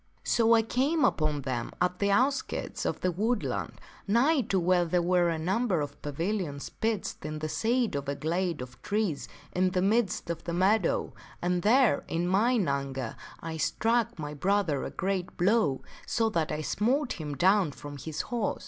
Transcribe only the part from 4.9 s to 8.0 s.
were a number of pavilions pitched in the shade